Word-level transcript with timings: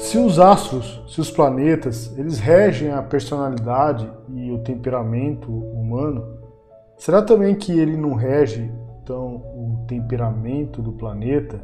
Se 0.00 0.18
os 0.18 0.40
astros, 0.40 1.00
se 1.06 1.20
os 1.20 1.30
planetas, 1.30 2.16
eles 2.18 2.40
regem 2.40 2.90
a 2.90 3.02
personalidade 3.02 4.10
e 4.30 4.50
o 4.50 4.58
temperamento 4.58 5.52
humano, 5.52 6.38
será 6.96 7.22
também 7.22 7.54
que 7.54 7.78
ele 7.78 7.96
não 7.96 8.14
rege 8.14 8.72
então 9.00 9.36
o 9.36 9.84
temperamento 9.86 10.80
do 10.80 10.90
planeta? 10.92 11.60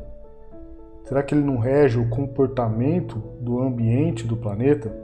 Será 1.04 1.22
que 1.22 1.34
ele 1.34 1.42
não 1.42 1.56
rege 1.56 1.98
o 1.98 2.08
comportamento 2.10 3.16
do 3.40 3.58
ambiente 3.58 4.24
do 4.26 4.36
planeta? 4.36 4.94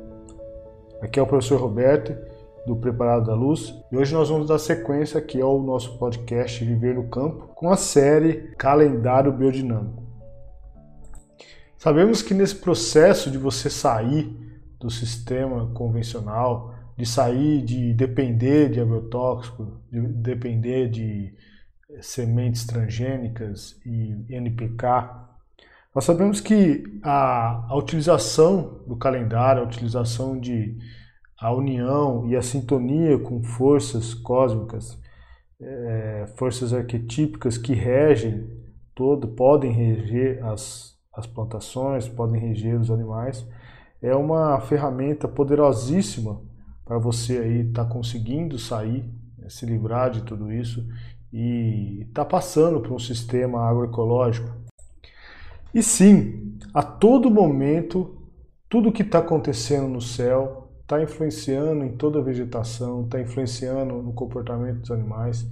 Aqui 1.00 1.18
é 1.18 1.22
o 1.22 1.26
professor 1.26 1.58
Roberto 1.58 2.14
do 2.66 2.76
Preparado 2.76 3.26
da 3.26 3.34
Luz 3.34 3.82
e 3.90 3.96
hoje 3.96 4.14
nós 4.14 4.28
vamos 4.28 4.46
dar 4.46 4.58
sequência 4.58 5.18
aqui 5.18 5.40
ao 5.40 5.60
nosso 5.60 5.98
podcast 5.98 6.62
Viver 6.62 6.94
no 6.94 7.08
Campo 7.08 7.48
com 7.54 7.70
a 7.70 7.76
série 7.76 8.52
Calendário 8.56 9.32
Biodinâmico. 9.32 10.01
Sabemos 11.82 12.22
que 12.22 12.32
nesse 12.32 12.54
processo 12.54 13.28
de 13.28 13.36
você 13.36 13.68
sair 13.68 14.32
do 14.78 14.88
sistema 14.88 15.66
convencional, 15.74 16.72
de 16.96 17.04
sair 17.04 17.60
de 17.60 17.92
depender 17.92 18.70
de 18.70 18.78
agrotóxico, 18.78 19.80
de 19.90 20.00
depender 20.00 20.88
de 20.88 21.34
eh, 21.90 21.98
sementes 22.00 22.64
transgênicas 22.64 23.80
e 23.84 24.24
NPK, 24.28 25.10
nós 25.92 26.04
sabemos 26.04 26.40
que 26.40 26.84
a, 27.02 27.66
a 27.68 27.76
utilização 27.76 28.84
do 28.86 28.94
calendário, 28.94 29.64
a 29.64 29.66
utilização 29.66 30.38
de 30.38 30.78
a 31.36 31.52
união 31.52 32.28
e 32.28 32.36
a 32.36 32.42
sintonia 32.42 33.18
com 33.18 33.42
forças 33.42 34.14
cósmicas, 34.14 34.96
é, 35.60 36.26
forças 36.36 36.72
arquetípicas 36.72 37.58
que 37.58 37.74
regem 37.74 38.48
todo, 38.94 39.26
podem 39.26 39.72
reger 39.72 40.44
as 40.44 40.91
as 41.14 41.26
plantações, 41.26 42.08
podem 42.08 42.40
reger 42.40 42.78
os 42.78 42.90
animais. 42.90 43.46
É 44.00 44.14
uma 44.14 44.60
ferramenta 44.60 45.28
poderosíssima 45.28 46.40
para 46.84 46.98
você 46.98 47.38
aí 47.38 47.60
estar 47.68 47.84
tá 47.84 47.90
conseguindo 47.90 48.58
sair, 48.58 49.04
né, 49.38 49.48
se 49.48 49.66
livrar 49.66 50.10
de 50.10 50.22
tudo 50.22 50.52
isso 50.52 50.86
e 51.32 52.02
estar 52.08 52.24
tá 52.24 52.30
passando 52.30 52.80
para 52.80 52.92
um 52.92 52.98
sistema 52.98 53.68
agroecológico. 53.68 54.50
E 55.74 55.82
sim, 55.82 56.58
a 56.74 56.82
todo 56.82 57.30
momento, 57.30 58.18
tudo 58.68 58.92
que 58.92 59.02
está 59.02 59.18
acontecendo 59.18 59.88
no 59.88 60.00
céu 60.00 60.70
está 60.80 61.02
influenciando 61.02 61.84
em 61.84 61.96
toda 61.96 62.18
a 62.18 62.22
vegetação, 62.22 63.04
está 63.04 63.20
influenciando 63.20 64.02
no 64.02 64.12
comportamento 64.12 64.80
dos 64.80 64.90
animais 64.90 65.48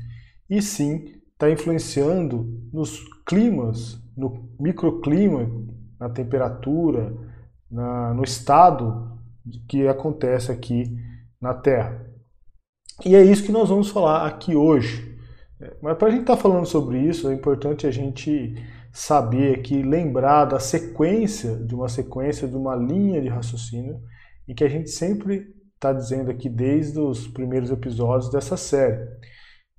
e 0.48 0.60
sim 0.60 1.20
está 1.40 1.50
influenciando 1.50 2.68
nos 2.70 3.02
climas 3.24 3.98
no 4.14 4.54
microclima, 4.60 5.50
na 5.98 6.10
temperatura, 6.10 7.16
na, 7.70 8.12
no 8.12 8.22
estado 8.22 9.18
que 9.66 9.88
acontece 9.88 10.52
aqui 10.52 10.94
na 11.40 11.54
Terra. 11.54 12.06
E 13.06 13.16
é 13.16 13.22
isso 13.22 13.42
que 13.42 13.52
nós 13.52 13.70
vamos 13.70 13.88
falar 13.88 14.26
aqui 14.26 14.54
hoje. 14.54 15.18
Mas 15.80 15.96
para 15.96 16.08
a 16.08 16.10
gente 16.10 16.22
estar 16.22 16.36
tá 16.36 16.42
falando 16.42 16.66
sobre 16.66 16.98
isso, 17.00 17.30
é 17.30 17.34
importante 17.34 17.86
a 17.86 17.90
gente 17.90 18.54
saber 18.92 19.54
aqui, 19.54 19.82
lembrar 19.82 20.44
da 20.44 20.60
sequência, 20.60 21.56
de 21.56 21.74
uma 21.74 21.88
sequência, 21.88 22.46
de 22.46 22.56
uma 22.56 22.76
linha 22.76 23.22
de 23.22 23.28
raciocínio, 23.28 23.98
em 24.46 24.54
que 24.54 24.64
a 24.64 24.68
gente 24.68 24.90
sempre 24.90 25.54
está 25.74 25.90
dizendo 25.90 26.30
aqui 26.30 26.50
desde 26.50 26.98
os 26.98 27.26
primeiros 27.26 27.70
episódios 27.70 28.30
dessa 28.30 28.58
série. 28.58 29.08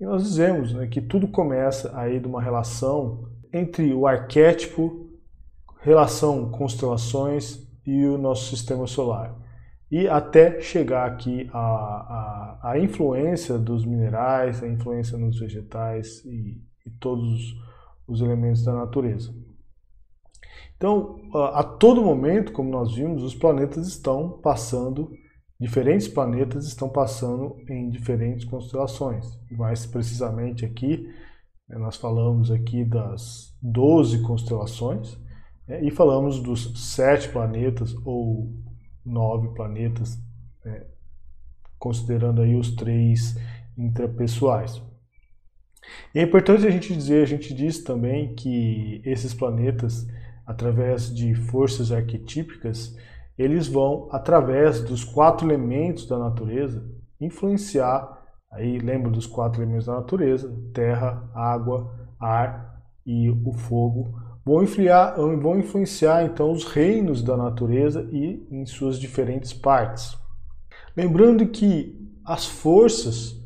E 0.02 0.04
nós 0.04 0.24
dizemos 0.24 0.74
né, 0.74 0.88
que 0.88 1.00
tudo 1.00 1.28
começa 1.28 1.96
aí 1.96 2.18
de 2.18 2.26
uma 2.26 2.42
relação 2.42 3.30
entre 3.52 3.94
o 3.94 4.04
arquétipo, 4.04 5.08
relação 5.80 6.50
constelações 6.50 7.64
e 7.86 8.04
o 8.06 8.18
nosso 8.18 8.50
sistema 8.50 8.84
solar. 8.88 9.32
E 9.88 10.08
até 10.08 10.60
chegar 10.60 11.06
aqui 11.06 11.48
a, 11.52 11.60
a, 11.60 12.60
a 12.72 12.78
influência 12.80 13.56
dos 13.56 13.84
minerais, 13.84 14.60
a 14.60 14.66
influência 14.66 15.16
nos 15.16 15.38
vegetais 15.38 16.24
e, 16.24 16.60
e 16.84 16.90
todos 16.98 17.54
os 18.04 18.20
elementos 18.20 18.64
da 18.64 18.74
natureza. 18.74 19.32
Então, 20.76 21.20
a 21.32 21.62
todo 21.62 22.02
momento, 22.02 22.50
como 22.50 22.72
nós 22.72 22.92
vimos, 22.92 23.22
os 23.22 23.36
planetas 23.36 23.86
estão 23.86 24.40
passando, 24.42 25.12
diferentes 25.62 26.08
planetas 26.08 26.66
estão 26.66 26.88
passando 26.88 27.56
em 27.68 27.88
diferentes 27.88 28.44
constelações. 28.44 29.38
Mais 29.48 29.86
precisamente 29.86 30.64
aqui, 30.64 31.08
né, 31.68 31.78
nós 31.78 31.94
falamos 31.94 32.50
aqui 32.50 32.84
das 32.84 33.56
12 33.62 34.22
constelações 34.22 35.16
né, 35.68 35.80
e 35.84 35.90
falamos 35.92 36.40
dos 36.40 36.92
sete 36.94 37.28
planetas 37.28 37.94
ou 38.04 38.52
nove 39.06 39.54
planetas, 39.54 40.18
né, 40.64 40.84
considerando 41.78 42.42
aí 42.42 42.56
os 42.56 42.74
três 42.74 43.36
intrapessoais. 43.78 44.82
E 46.12 46.18
é 46.18 46.22
importante 46.22 46.66
a 46.66 46.70
gente 46.70 46.92
dizer, 46.92 47.22
a 47.22 47.26
gente 47.26 47.54
diz 47.54 47.84
também 47.84 48.34
que 48.34 49.00
esses 49.04 49.32
planetas, 49.32 50.08
através 50.44 51.14
de 51.14 51.36
forças 51.36 51.92
arquetípicas, 51.92 52.96
eles 53.38 53.66
vão, 53.66 54.08
através 54.10 54.82
dos 54.82 55.04
quatro 55.04 55.46
elementos 55.46 56.06
da 56.06 56.18
natureza, 56.18 56.84
influenciar 57.20 58.22
Aí 58.52 58.78
lembra 58.78 59.10
dos 59.10 59.26
quatro 59.26 59.62
elementos 59.62 59.86
da 59.86 59.94
natureza: 59.94 60.54
terra, 60.74 61.28
água, 61.34 61.90
ar 62.20 62.82
e 63.04 63.30
o 63.30 63.52
fogo. 63.52 64.14
Vão 64.44 64.62
influenciar, 64.62 65.14
vão 65.16 65.58
influenciar 65.58 66.24
então 66.24 66.52
os 66.52 66.64
reinos 66.64 67.22
da 67.22 67.36
natureza 67.36 68.06
e 68.12 68.46
em 68.50 68.66
suas 68.66 68.98
diferentes 68.98 69.52
partes. 69.52 70.16
Lembrando 70.96 71.46
que 71.46 71.98
as 72.24 72.46
forças 72.46 73.40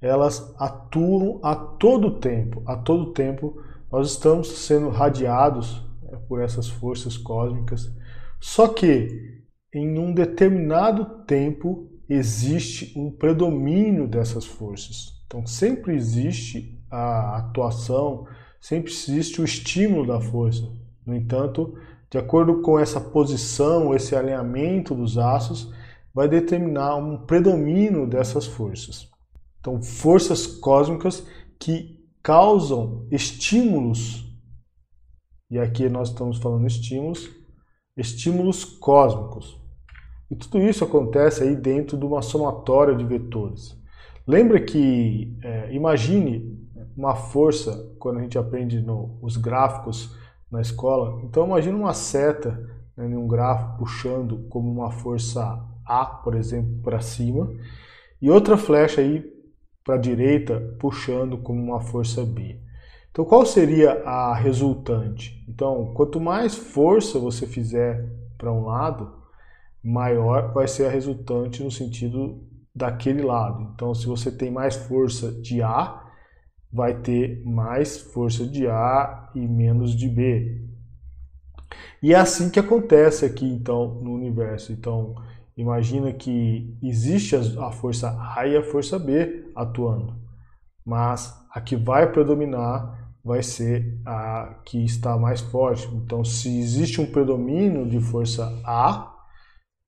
elas 0.00 0.54
atuam 0.58 1.40
a 1.42 1.54
todo 1.54 2.18
tempo, 2.18 2.62
a 2.66 2.76
todo 2.76 3.12
tempo 3.12 3.62
nós 3.90 4.10
estamos 4.10 4.48
sendo 4.48 4.88
radiados 4.88 5.84
né, 6.02 6.18
por 6.28 6.40
essas 6.40 6.68
forças 6.68 7.16
cósmicas. 7.16 7.90
Só 8.40 8.68
que 8.68 9.08
em 9.72 9.98
um 9.98 10.12
determinado 10.12 11.24
tempo 11.24 11.88
existe 12.08 12.98
um 12.98 13.10
predomínio 13.10 14.08
dessas 14.08 14.44
forças. 14.44 15.20
Então 15.26 15.46
sempre 15.46 15.94
existe 15.94 16.82
a 16.90 17.36
atuação, 17.36 18.26
sempre 18.60 18.90
existe 18.90 19.40
o 19.40 19.44
estímulo 19.44 20.06
da 20.06 20.20
força. 20.20 20.68
No 21.06 21.14
entanto, 21.14 21.78
de 22.10 22.18
acordo 22.18 22.60
com 22.62 22.78
essa 22.78 23.00
posição, 23.00 23.94
esse 23.94 24.16
alinhamento 24.16 24.94
dos 24.94 25.16
aços, 25.16 25.72
vai 26.12 26.28
determinar 26.28 26.96
um 26.96 27.18
predomínio 27.18 28.06
dessas 28.06 28.46
forças. 28.46 29.08
Então, 29.60 29.80
forças 29.80 30.46
cósmicas 30.46 31.24
que 31.58 32.00
causam 32.22 33.06
estímulos, 33.10 34.26
e 35.50 35.58
aqui 35.58 35.88
nós 35.88 36.08
estamos 36.08 36.38
falando 36.38 36.66
estímulos, 36.66 37.28
estímulos 37.96 38.64
cósmicos. 38.64 39.60
E 40.30 40.36
tudo 40.36 40.60
isso 40.60 40.84
acontece 40.84 41.42
aí 41.42 41.56
dentro 41.56 41.98
de 41.98 42.04
uma 42.04 42.22
somatória 42.22 42.94
de 42.94 43.04
vetores. 43.04 43.76
Lembra 44.26 44.60
que, 44.60 45.36
é, 45.42 45.72
imagine 45.72 46.58
uma 46.96 47.16
força, 47.16 47.94
quando 47.98 48.18
a 48.18 48.22
gente 48.22 48.38
aprende 48.38 48.80
no, 48.80 49.18
os 49.20 49.36
gráficos 49.36 50.16
na 50.50 50.60
escola, 50.60 51.20
então 51.24 51.46
imagine 51.46 51.76
uma 51.76 51.94
seta 51.94 52.50
né, 52.96 53.06
em 53.06 53.16
um 53.16 53.26
gráfico 53.26 53.78
puxando 53.78 54.46
como 54.48 54.70
uma 54.70 54.90
força 54.90 55.64
A, 55.84 56.04
por 56.04 56.34
exemplo, 56.34 56.80
para 56.82 57.00
cima, 57.00 57.50
e 58.20 58.30
outra 58.30 58.56
flecha 58.56 59.00
aí 59.00 59.24
para 59.84 59.94
a 59.94 59.98
direita 59.98 60.60
puxando 60.78 61.38
como 61.38 61.60
uma 61.60 61.80
força 61.80 62.24
B. 62.24 62.60
Então 63.10 63.24
qual 63.24 63.44
seria 63.44 64.02
a 64.04 64.34
resultante? 64.34 65.44
Então, 65.48 65.92
quanto 65.94 66.20
mais 66.20 66.54
força 66.54 67.18
você 67.18 67.46
fizer 67.46 68.08
para 68.38 68.52
um 68.52 68.64
lado, 68.64 69.12
maior 69.82 70.52
vai 70.52 70.68
ser 70.68 70.86
a 70.86 70.90
resultante 70.90 71.62
no 71.62 71.70
sentido 71.70 72.42
daquele 72.74 73.22
lado. 73.22 73.72
Então, 73.74 73.94
se 73.94 74.06
você 74.06 74.30
tem 74.30 74.50
mais 74.50 74.76
força 74.76 75.32
de 75.32 75.60
A, 75.60 76.02
vai 76.72 76.94
ter 76.94 77.42
mais 77.44 77.98
força 77.98 78.46
de 78.46 78.68
A 78.68 79.28
e 79.34 79.46
menos 79.46 79.94
de 79.96 80.08
B. 80.08 80.64
E 82.02 82.14
é 82.14 82.16
assim 82.16 82.48
que 82.48 82.60
acontece 82.60 83.24
aqui, 83.24 83.44
então, 83.44 83.94
no 83.94 84.12
universo. 84.14 84.72
Então, 84.72 85.14
imagina 85.56 86.12
que 86.12 86.78
existe 86.82 87.34
a 87.36 87.72
força 87.72 88.16
A 88.36 88.46
e 88.46 88.56
a 88.56 88.62
força 88.62 88.98
B 88.98 89.50
atuando, 89.54 90.14
mas 90.86 91.36
a 91.52 91.60
que 91.60 91.76
vai 91.76 92.10
predominar 92.10 92.99
vai 93.24 93.42
ser 93.42 94.00
a 94.04 94.60
que 94.64 94.84
está 94.84 95.16
mais 95.18 95.40
forte. 95.40 95.86
Então, 95.94 96.24
se 96.24 96.58
existe 96.58 97.00
um 97.00 97.10
predomínio 97.10 97.88
de 97.88 98.00
força 98.00 98.46
A, 98.64 99.14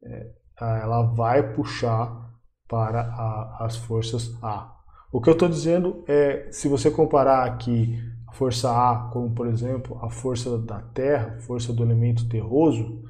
é, 0.05 0.31
ela 0.61 1.03
vai 1.03 1.53
puxar 1.55 2.31
para 2.69 3.01
a, 3.01 3.65
as 3.65 3.77
forças 3.77 4.37
A. 4.43 4.75
O 5.13 5.21
que 5.21 5.29
eu 5.29 5.35
estou 5.35 5.49
dizendo 5.49 6.05
é, 6.09 6.49
se 6.51 6.69
você 6.69 6.91
comparar 6.91 7.45
aqui 7.45 7.99
a 8.27 8.33
força 8.33 8.71
A, 8.71 9.11
como 9.13 9.31
por 9.35 9.47
exemplo 9.47 9.99
a 10.03 10.09
força 10.09 10.59
da 10.59 10.81
Terra, 10.81 11.39
força 11.41 11.73
do 11.73 11.83
elemento 11.83 12.29
terroso, 12.29 13.03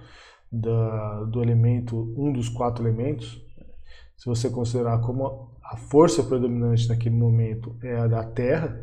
da, 0.51 1.25
do 1.25 1.43
elemento, 1.43 2.13
um 2.17 2.33
dos 2.33 2.49
quatro 2.49 2.85
elementos, 2.85 3.41
se 4.17 4.27
você 4.27 4.51
considerar 4.51 5.01
como 5.01 5.53
a 5.65 5.77
força 5.77 6.23
predominante 6.23 6.89
naquele 6.89 7.17
momento 7.17 7.77
é 7.83 7.97
a 7.97 8.07
da 8.07 8.25
Terra, 8.25 8.79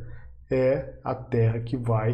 é 0.49 0.99
a 1.03 1.13
Terra 1.13 1.59
que 1.59 1.77
vai 1.77 2.11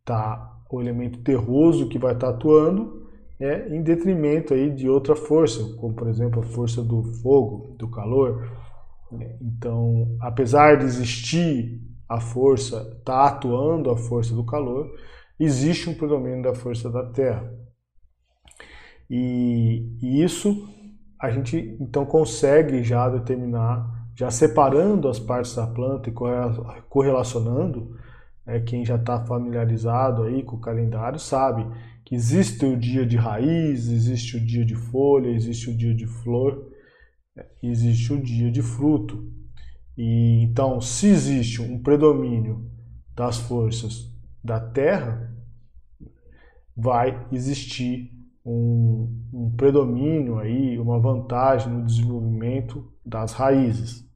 estar, 0.00 0.36
tá, 0.36 0.62
o 0.70 0.80
elemento 0.80 1.20
terroso 1.20 1.88
que 1.88 1.98
vai 1.98 2.14
estar 2.14 2.28
tá 2.28 2.34
atuando, 2.34 3.08
é, 3.40 3.68
em 3.68 3.82
detrimento 3.82 4.52
aí 4.52 4.70
de 4.70 4.88
outra 4.88 5.14
força, 5.14 5.76
como 5.76 5.94
por 5.94 6.08
exemplo 6.08 6.40
a 6.40 6.46
força 6.46 6.82
do 6.82 7.02
fogo, 7.22 7.76
do 7.78 7.88
calor. 7.88 8.50
Então, 9.40 10.16
apesar 10.20 10.76
de 10.76 10.84
existir 10.84 11.80
a 12.08 12.20
força, 12.20 12.96
está 12.98 13.26
atuando 13.26 13.90
a 13.90 13.96
força 13.96 14.34
do 14.34 14.44
calor, 14.44 14.90
existe 15.38 15.88
um 15.88 15.94
predomínio 15.94 16.42
da 16.42 16.54
força 16.54 16.90
da 16.90 17.04
Terra. 17.04 17.48
E, 19.08 19.96
e 20.02 20.22
isso 20.22 20.68
a 21.20 21.30
gente 21.30 21.76
então 21.80 22.06
consegue 22.06 22.82
já 22.82 23.08
determinar, 23.08 23.97
já 24.18 24.32
separando 24.32 25.08
as 25.08 25.20
partes 25.20 25.54
da 25.54 25.64
planta 25.64 26.10
e 26.10 26.12
correlacionando, 26.88 27.96
né, 28.44 28.58
quem 28.58 28.84
já 28.84 28.96
está 28.96 29.24
familiarizado 29.24 30.24
aí 30.24 30.42
com 30.42 30.56
o 30.56 30.60
calendário 30.60 31.20
sabe 31.20 31.64
que 32.04 32.16
existe 32.16 32.66
o 32.66 32.76
dia 32.76 33.06
de 33.06 33.16
raiz, 33.16 33.86
existe 33.86 34.36
o 34.36 34.44
dia 34.44 34.64
de 34.64 34.74
folha, 34.74 35.28
existe 35.28 35.70
o 35.70 35.76
dia 35.76 35.94
de 35.94 36.04
flor, 36.04 36.68
né, 37.36 37.44
existe 37.62 38.12
o 38.12 38.20
dia 38.20 38.50
de 38.50 38.60
fruto. 38.60 39.32
E 39.96 40.42
então, 40.42 40.80
se 40.80 41.06
existe 41.06 41.62
um 41.62 41.80
predomínio 41.80 42.68
das 43.14 43.36
forças 43.38 44.12
da 44.42 44.58
Terra, 44.58 45.32
vai 46.76 47.24
existir 47.30 48.10
um, 48.44 49.28
um 49.32 49.54
predomínio 49.56 50.40
aí, 50.40 50.76
uma 50.76 50.98
vantagem 50.98 51.72
no 51.72 51.86
desenvolvimento 51.86 52.92
das 53.06 53.32
raízes. 53.32 54.07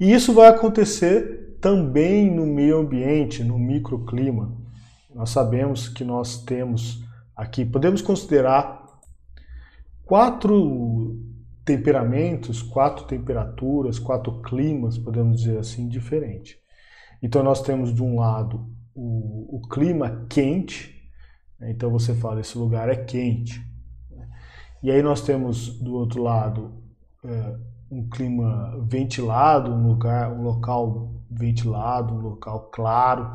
E 0.00 0.10
isso 0.10 0.32
vai 0.32 0.48
acontecer 0.48 1.58
também 1.60 2.34
no 2.34 2.46
meio 2.46 2.78
ambiente, 2.78 3.44
no 3.44 3.58
microclima. 3.58 4.56
Nós 5.14 5.28
sabemos 5.28 5.90
que 5.90 6.02
nós 6.02 6.42
temos 6.42 7.04
aqui, 7.36 7.66
podemos 7.66 8.00
considerar 8.00 8.82
quatro 10.06 11.20
temperamentos, 11.66 12.62
quatro 12.62 13.04
temperaturas, 13.04 13.98
quatro 13.98 14.40
climas, 14.40 14.96
podemos 14.96 15.42
dizer 15.42 15.58
assim, 15.58 15.86
diferentes. 15.86 16.56
Então 17.22 17.42
nós 17.42 17.60
temos 17.60 17.94
de 17.94 18.02
um 18.02 18.18
lado 18.18 18.66
o, 18.94 19.58
o 19.58 19.68
clima 19.68 20.26
quente, 20.30 20.98
né? 21.58 21.70
então 21.70 21.90
você 21.90 22.14
fala 22.14 22.40
esse 22.40 22.56
lugar 22.56 22.88
é 22.88 22.96
quente. 22.96 23.62
E 24.82 24.90
aí 24.90 25.02
nós 25.02 25.20
temos 25.20 25.78
do 25.78 25.92
outro 25.92 26.22
lado 26.22 26.82
é, 27.22 27.56
um 27.90 28.08
clima 28.08 28.78
ventilado, 28.88 29.72
um 29.72 29.88
lugar, 29.88 30.32
um 30.32 30.42
local 30.42 31.12
ventilado, 31.30 32.14
um 32.14 32.20
local 32.20 32.70
claro, 32.72 33.28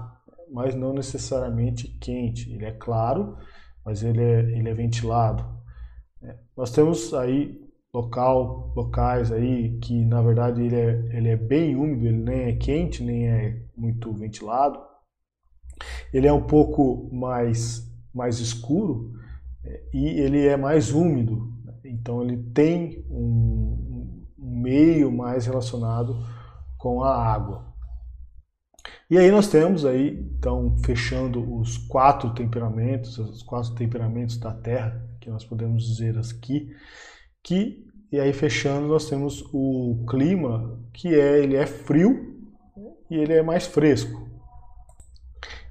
mas 0.52 0.74
não 0.74 0.94
necessariamente 0.94 1.88
quente. 2.00 2.52
Ele 2.52 2.66
é 2.66 2.72
claro, 2.72 3.38
mas 3.84 4.02
ele 4.04 4.22
é, 4.22 4.40
ele 4.58 4.70
é 4.70 4.74
ventilado. 4.74 5.46
É, 6.24 6.36
nós 6.56 6.72
temos 6.72 7.14
aí 7.14 7.62
local, 7.94 8.74
locais 8.76 9.32
aí 9.32 9.78
que 9.80 10.04
na 10.04 10.22
verdade 10.22 10.62
ele 10.62 10.76
é, 10.76 11.18
ele 11.18 11.30
é 11.30 11.38
bem 11.38 11.76
úmido, 11.76 12.08
ele 12.08 12.18
nem 12.18 12.42
é 12.44 12.54
quente, 12.54 13.04
nem 13.04 13.28
é 13.28 13.62
muito 13.76 14.14
ventilado. 14.14 14.80
Ele 16.14 16.28
é 16.28 16.34
um 16.34 16.44
pouco 16.44 17.10
mais, 17.14 17.92
mais 18.14 18.40
escuro 18.40 19.12
é, 19.64 19.84
e 19.94 20.06
ele 20.22 20.48
é 20.48 20.56
mais 20.56 20.94
úmido, 20.94 21.54
então 21.84 22.22
ele 22.22 22.38
tem 22.54 23.06
um, 23.10 23.65
meio 24.66 25.12
mais 25.12 25.46
relacionado 25.46 26.18
com 26.76 27.04
a 27.04 27.16
água. 27.16 27.64
E 29.08 29.18
aí 29.20 29.30
nós 29.30 29.48
temos 29.48 29.86
aí, 29.86 30.20
então, 30.38 30.76
fechando 30.84 31.60
os 31.60 31.78
quatro 31.78 32.34
temperamentos, 32.34 33.20
os 33.20 33.44
quatro 33.44 33.76
temperamentos 33.76 34.38
da 34.38 34.52
Terra, 34.52 35.08
que 35.22 35.30
nós 35.30 35.46
podemos 35.46 35.86
dizer 35.86 36.18
aqui, 36.18 36.72
que 37.44 37.86
e 38.12 38.20
aí 38.20 38.34
fechando 38.34 38.88
nós 38.88 39.10
temos 39.10 39.44
o 39.54 40.06
clima 40.08 40.80
que 40.94 41.14
é 41.14 41.44
ele 41.44 41.56
é 41.56 41.66
frio 41.66 42.36
e 43.10 43.16
ele 43.16 43.34
é 43.34 43.44
mais 43.44 43.66
fresco. 43.66 44.28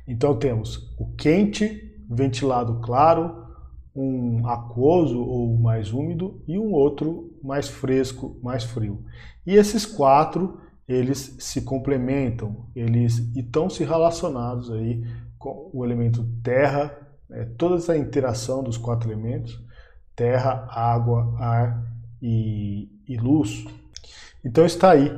Então 0.06 0.38
temos 0.38 0.94
o 0.98 1.12
quente, 1.16 1.96
ventilado 2.08 2.80
claro, 2.80 3.43
um 3.94 4.46
aquoso 4.48 5.20
ou 5.20 5.56
mais 5.56 5.92
úmido 5.92 6.42
e 6.48 6.58
um 6.58 6.72
outro 6.72 7.32
mais 7.42 7.68
fresco, 7.68 8.36
mais 8.42 8.64
frio. 8.64 9.04
E 9.46 9.54
esses 9.54 9.86
quatro 9.86 10.58
eles 10.86 11.36
se 11.38 11.62
complementam, 11.62 12.66
eles 12.74 13.18
estão 13.34 13.70
se 13.70 13.84
relacionados 13.84 14.70
aí 14.70 15.02
com 15.38 15.70
o 15.72 15.84
elemento 15.84 16.26
terra, 16.42 16.94
é, 17.30 17.44
toda 17.56 17.76
essa 17.76 17.96
interação 17.96 18.62
dos 18.62 18.76
quatro 18.76 19.10
elementos, 19.10 19.62
terra, 20.14 20.66
água, 20.70 21.34
ar 21.38 21.82
e, 22.20 22.88
e 23.08 23.16
luz. 23.16 23.64
Então 24.44 24.66
está 24.66 24.90
aí, 24.90 25.10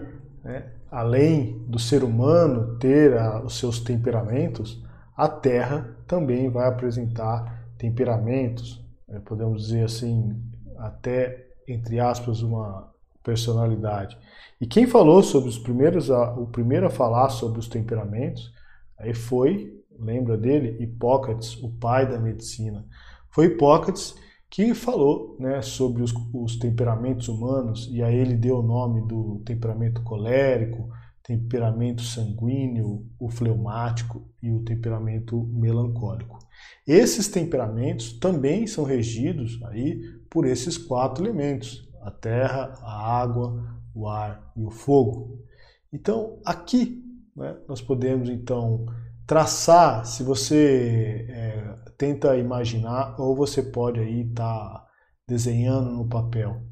né? 0.44 0.72
além 0.90 1.64
do 1.66 1.78
ser 1.78 2.04
humano 2.04 2.76
ter 2.78 3.16
a, 3.18 3.42
os 3.42 3.58
seus 3.58 3.80
temperamentos, 3.80 4.84
a 5.16 5.28
Terra 5.28 5.96
também 6.06 6.48
vai 6.50 6.68
apresentar 6.68 7.55
temperamentos, 7.78 8.84
né? 9.08 9.20
podemos 9.24 9.66
dizer 9.66 9.84
assim, 9.84 10.34
até 10.78 11.46
entre 11.66 11.98
aspas, 11.98 12.42
uma 12.42 12.92
personalidade. 13.22 14.16
E 14.60 14.66
quem 14.66 14.86
falou 14.86 15.22
sobre 15.22 15.48
os 15.48 15.58
primeiros, 15.58 16.08
o 16.10 16.46
primeiro 16.46 16.86
a 16.86 16.90
falar 16.90 17.28
sobre 17.28 17.58
os 17.58 17.68
temperamentos, 17.68 18.52
aí 18.98 19.12
foi, 19.12 19.82
lembra 19.98 20.36
dele, 20.36 20.82
Hipócrates, 20.82 21.60
o 21.62 21.70
pai 21.70 22.08
da 22.08 22.18
medicina. 22.18 22.84
Foi 23.30 23.46
Hipócrates 23.46 24.14
que 24.48 24.74
falou 24.74 25.36
né, 25.40 25.60
sobre 25.60 26.02
os, 26.02 26.14
os, 26.32 26.56
temperamentos 26.56 27.28
humanos, 27.28 27.88
e 27.92 28.02
aí 28.02 28.14
ele 28.14 28.36
deu 28.36 28.60
o 28.60 28.62
nome 28.62 29.06
do 29.06 29.42
temperamento 29.44 30.02
colérico, 30.02 30.88
temperamento 31.26 32.02
sanguíneo, 32.02 33.04
o 33.18 33.28
fleumático 33.28 34.30
e 34.40 34.52
o 34.52 34.62
temperamento 34.62 35.42
melancólico. 35.52 36.38
Esses 36.86 37.26
temperamentos 37.26 38.12
também 38.12 38.66
são 38.68 38.84
regidos 38.84 39.60
aí 39.64 40.00
por 40.30 40.46
esses 40.46 40.78
quatro 40.78 41.24
elementos: 41.24 41.90
a 42.00 42.12
terra, 42.12 42.74
a 42.80 43.20
água, 43.20 43.76
o 43.92 44.06
ar 44.06 44.52
e 44.56 44.62
o 44.62 44.70
fogo. 44.70 45.44
Então, 45.92 46.38
aqui 46.44 47.04
né, 47.34 47.56
nós 47.68 47.82
podemos 47.82 48.28
então 48.28 48.86
traçar, 49.26 50.06
se 50.06 50.22
você 50.22 51.26
é, 51.28 51.74
tenta 51.98 52.36
imaginar, 52.36 53.20
ou 53.20 53.34
você 53.34 53.64
pode 53.64 53.98
aí 53.98 54.20
estar 54.20 54.44
tá 54.44 54.86
desenhando 55.26 55.90
no 55.90 56.06
papel. 56.06 56.62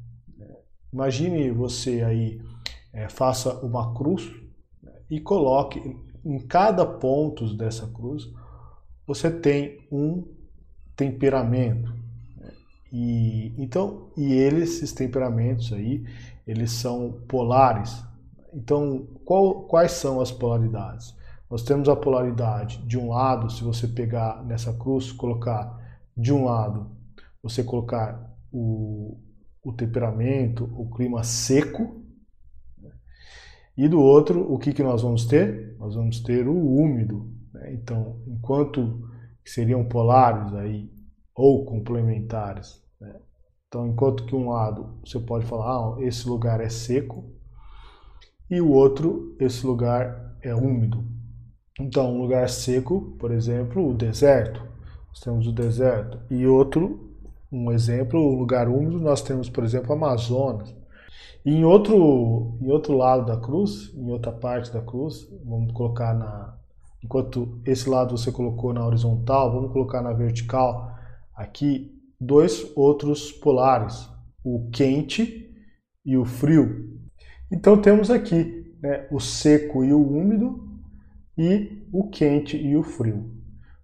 Imagine 0.93 1.51
você 1.51 2.01
aí, 2.03 2.41
é, 2.93 3.09
faça 3.09 3.53
uma 3.59 3.93
cruz 3.93 4.44
e 5.09 5.19
coloque 5.19 5.97
em 6.23 6.39
cada 6.39 6.85
ponto 6.85 7.55
dessa 7.55 7.87
cruz, 7.87 8.27
você 9.05 9.29
tem 9.29 9.87
um 9.91 10.23
temperamento. 10.95 11.93
E, 12.91 13.53
então, 13.57 14.09
e 14.17 14.33
eles, 14.33 14.77
esses 14.77 14.91
temperamentos 14.91 15.71
aí, 15.73 16.05
eles 16.47 16.71
são 16.71 17.21
polares. 17.27 18.03
Então, 18.53 19.07
qual, 19.25 19.63
quais 19.63 19.91
são 19.91 20.21
as 20.21 20.31
polaridades? 20.31 21.15
Nós 21.49 21.61
temos 21.61 21.87
a 21.89 21.95
polaridade 21.95 22.79
de 22.87 22.97
um 22.97 23.09
lado, 23.09 23.51
se 23.51 23.63
você 23.63 23.87
pegar 23.87 24.43
nessa 24.43 24.73
cruz, 24.73 25.11
colocar 25.11 25.79
de 26.17 26.33
um 26.33 26.45
lado, 26.45 26.89
você 27.43 27.63
colocar 27.63 28.33
o, 28.51 29.17
o 29.63 29.73
temperamento, 29.73 30.63
o 30.75 30.89
clima 30.89 31.23
seco? 31.23 32.01
E 33.77 33.87
do 33.87 33.99
outro, 33.99 34.51
o 34.51 34.57
que, 34.57 34.73
que 34.73 34.83
nós 34.83 35.01
vamos 35.01 35.25
ter? 35.25 35.75
Nós 35.79 35.95
vamos 35.95 36.21
ter 36.21 36.47
o 36.47 36.55
úmido. 36.55 37.29
Né? 37.53 37.73
Então, 37.73 38.21
enquanto 38.27 39.09
seriam 39.43 39.83
polares 39.83 40.53
aí, 40.53 40.89
ou 41.35 41.65
complementares, 41.65 42.81
né? 42.99 43.13
então 43.67 43.85
enquanto 43.87 44.25
que 44.25 44.35
um 44.35 44.49
lado 44.49 44.97
você 45.05 45.19
pode 45.19 45.45
falar, 45.45 45.65
ah, 45.65 45.95
esse 45.99 46.27
lugar 46.27 46.61
é 46.61 46.69
seco, 46.69 47.25
e 48.49 48.61
o 48.61 48.71
outro, 48.71 49.35
esse 49.39 49.65
lugar 49.65 50.37
é 50.41 50.53
úmido. 50.53 51.03
Então, 51.79 52.13
um 52.13 52.21
lugar 52.21 52.47
seco, 52.47 53.15
por 53.19 53.31
exemplo, 53.31 53.89
o 53.89 53.93
deserto. 53.93 54.61
Nós 55.09 55.19
temos 55.19 55.47
o 55.47 55.51
deserto. 55.51 56.19
E 56.29 56.45
outro, 56.47 57.11
um 57.51 57.71
exemplo, 57.71 58.19
o 58.19 58.37
lugar 58.37 58.69
úmido, 58.69 58.99
nós 58.99 59.21
temos, 59.21 59.49
por 59.49 59.63
exemplo, 59.63 59.91
Amazonas. 59.93 60.73
E 61.45 61.53
em 61.53 61.63
outro, 61.63 62.57
em 62.59 62.71
outro 62.71 62.97
lado 62.97 63.25
da 63.25 63.37
cruz, 63.37 63.93
em 63.95 64.09
outra 64.09 64.31
parte 64.31 64.73
da 64.73 64.81
cruz, 64.81 65.29
vamos 65.45 65.71
colocar 65.73 66.13
na. 66.13 66.57
Enquanto 67.03 67.61
esse 67.63 67.87
lado 67.87 68.17
você 68.17 68.31
colocou 68.31 68.73
na 68.73 68.83
horizontal, 68.83 69.53
vamos 69.53 69.71
colocar 69.71 70.01
na 70.01 70.11
vertical. 70.11 70.91
aqui 71.35 71.93
dois 72.19 72.71
outros 72.75 73.31
polares, 73.31 74.09
o 74.43 74.69
quente 74.71 75.53
e 76.03 76.17
o 76.17 76.25
frio. 76.25 76.99
Então 77.51 77.79
temos 77.79 78.09
aqui 78.09 78.73
né, 78.81 79.07
o 79.11 79.19
seco 79.19 79.83
e 79.83 79.93
o 79.93 80.01
úmido 80.01 80.67
e 81.37 81.85
o 81.91 82.09
quente 82.09 82.57
e 82.57 82.75
o 82.75 82.81
frio. 82.81 83.31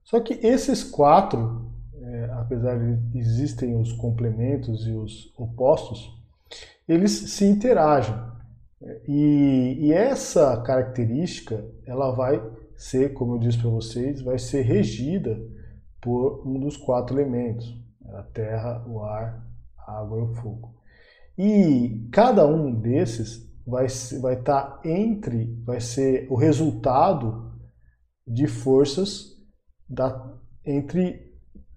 Só 0.03 0.19
que 0.19 0.33
esses 0.45 0.83
quatro, 0.83 1.71
é, 2.01 2.25
apesar 2.33 2.79
de 2.79 3.19
existem 3.19 3.79
os 3.79 3.91
complementos 3.93 4.87
e 4.87 4.91
os 4.93 5.31
opostos, 5.37 6.20
eles 6.87 7.11
se 7.11 7.45
interagem. 7.45 8.15
E, 9.07 9.77
e 9.79 9.93
essa 9.93 10.59
característica 10.61 11.63
ela 11.85 12.11
vai 12.11 12.41
ser, 12.75 13.13
como 13.13 13.35
eu 13.35 13.39
disse 13.39 13.59
para 13.59 13.69
vocês, 13.69 14.21
vai 14.21 14.39
ser 14.39 14.63
regida 14.63 15.39
por 16.01 16.45
um 16.47 16.59
dos 16.59 16.75
quatro 16.75 17.19
elementos: 17.19 17.77
a 18.05 18.23
terra, 18.23 18.83
o 18.87 19.03
ar, 19.03 19.47
a 19.77 19.99
água 19.99 20.19
e 20.19 20.21
o 20.23 20.33
fogo. 20.33 20.75
E 21.37 22.09
cada 22.11 22.45
um 22.47 22.73
desses 22.73 23.49
vai 23.65 23.87
vai 24.19 24.33
estar 24.33 24.61
tá 24.61 24.81
entre, 24.83 25.61
vai 25.63 25.79
ser 25.79 26.27
o 26.29 26.35
resultado 26.35 27.51
de 28.27 28.47
forças 28.47 29.37
da, 29.87 30.33
entre 30.65 31.31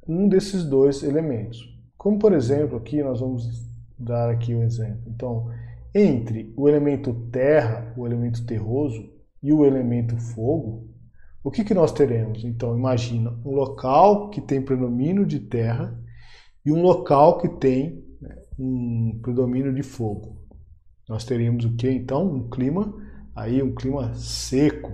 um 0.09 0.29
desses 0.29 0.65
dois 0.65 1.03
elementos. 1.03 1.59
Como 1.97 2.19
por 2.19 2.33
exemplo, 2.33 2.79
aqui 2.79 3.03
nós 3.03 3.21
vamos 3.21 3.45
dar 3.99 4.31
aqui 4.31 4.55
um 4.55 4.63
exemplo. 4.63 5.03
Então, 5.07 5.51
entre 5.95 6.53
o 6.57 6.69
elemento 6.69 7.13
terra, 7.31 7.93
o 7.97 8.07
elemento 8.07 8.45
terroso 8.45 9.13
e 9.43 9.53
o 9.53 9.65
elemento 9.65 10.17
fogo, 10.17 10.89
o 11.43 11.51
que, 11.51 11.63
que 11.63 11.75
nós 11.75 11.93
teremos? 11.93 12.43
Então, 12.45 12.77
imagina 12.77 13.31
um 13.45 13.51
local 13.51 14.31
que 14.31 14.41
tem 14.41 14.63
predomínio 14.63 15.27
de 15.27 15.41
terra 15.41 15.99
e 16.65 16.73
um 16.73 16.83
local 16.83 17.39
que 17.39 17.49
tem 17.49 18.03
né, 18.21 18.37
um 18.59 19.19
predomínio 19.23 19.75
de 19.75 19.83
fogo. 19.83 20.43
Nós 21.09 21.25
teríamos 21.25 21.65
o 21.67 21.77
que 21.77 21.91
então? 21.91 22.27
Um 22.27 22.49
clima 22.49 22.95
aí 23.35 23.63
um 23.63 23.75
clima 23.75 24.15
seco. 24.15 24.93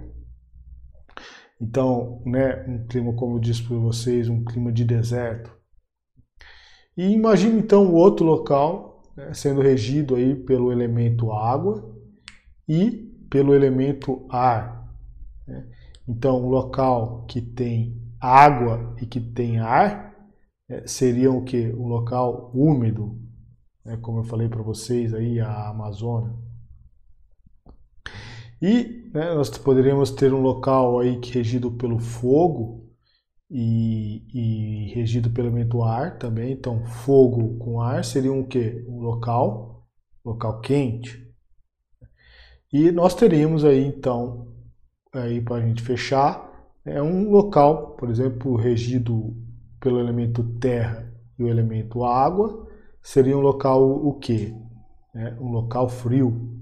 Então, 1.60 2.22
né, 2.24 2.64
um 2.66 2.86
clima 2.86 3.12
como 3.12 3.36
eu 3.36 3.40
disse 3.40 3.62
para 3.62 3.76
vocês, 3.76 4.28
um 4.28 4.44
clima 4.44 4.72
de 4.72 4.84
deserto. 4.84 5.54
E 6.96 7.10
imagine 7.10 7.58
então 7.58 7.86
o 7.86 7.94
outro 7.94 8.24
local 8.24 8.89
sendo 9.32 9.60
regido 9.60 10.14
aí 10.14 10.34
pelo 10.34 10.72
elemento 10.72 11.32
água 11.32 11.94
e 12.68 12.90
pelo 13.30 13.54
elemento 13.54 14.26
ar. 14.28 14.88
Né? 15.46 15.66
Então, 16.06 16.44
um 16.44 16.48
local 16.48 17.24
que 17.26 17.40
tem 17.40 18.00
água 18.20 18.94
e 19.00 19.06
que 19.06 19.20
tem 19.20 19.58
ar 19.58 20.10
é, 20.68 20.86
seria 20.86 21.32
o 21.32 21.42
que? 21.42 21.68
Um 21.72 21.88
local 21.88 22.52
úmido, 22.54 23.18
né, 23.84 23.96
como 24.00 24.20
eu 24.20 24.24
falei 24.24 24.48
para 24.48 24.62
vocês 24.62 25.12
aí, 25.12 25.40
a 25.40 25.68
Amazônia. 25.68 26.32
E 28.62 29.10
né, 29.12 29.34
nós 29.34 29.50
poderíamos 29.50 30.12
ter 30.12 30.32
um 30.32 30.40
local 30.40 31.00
aí 31.00 31.18
que 31.18 31.32
regido 31.32 31.72
pelo 31.72 31.98
fogo 31.98 32.89
e, 33.50 34.22
e, 34.32 34.94
regido 34.94 35.30
pelo 35.30 35.48
elemento 35.48 35.82
ar 35.82 36.18
também. 36.18 36.52
Então, 36.52 36.84
fogo 36.86 37.58
com 37.58 37.80
ar 37.80 38.04
seria 38.04 38.32
um 38.32 38.44
que? 38.44 38.84
Um 38.86 39.00
local, 39.00 39.86
local 40.24 40.60
quente. 40.60 41.28
E 42.72 42.92
nós 42.92 43.14
teríamos 43.14 43.64
aí 43.64 43.84
então, 43.84 44.54
aí 45.12 45.40
para 45.40 45.56
a 45.56 45.60
gente 45.66 45.82
fechar, 45.82 46.48
é 46.84 47.02
um 47.02 47.28
local, 47.30 47.96
por 47.96 48.08
exemplo, 48.08 48.54
regido 48.54 49.36
pelo 49.80 49.98
elemento 49.98 50.44
terra 50.60 51.12
e 51.36 51.42
o 51.42 51.48
elemento 51.48 52.04
água, 52.04 52.68
seria 53.02 53.36
um 53.36 53.40
local 53.40 53.82
o 53.82 54.14
quê? 54.14 54.54
É, 55.14 55.34
um 55.40 55.50
local 55.50 55.88
frio. 55.88 56.56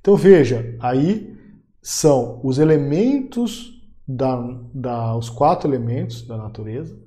Então 0.00 0.14
veja, 0.14 0.76
aí 0.80 1.36
são 1.80 2.40
os 2.44 2.58
elementos 2.58 3.81
da 4.14 5.16
os 5.16 5.30
quatro 5.30 5.68
elementos 5.68 6.26
da 6.26 6.36
natureza 6.36 6.98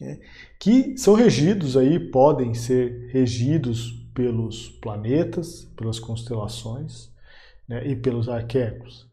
né, 0.00 0.20
que 0.58 0.96
são 0.96 1.14
regidos 1.14 1.76
aí 1.76 1.98
podem 1.98 2.54
ser 2.54 3.08
regidos 3.10 3.90
pelos 4.14 4.68
planetas, 4.68 5.64
pelas 5.76 5.98
constelações 5.98 7.10
né, 7.68 7.86
e 7.86 7.96
pelos 7.96 8.28
arquétipos. 8.28 9.08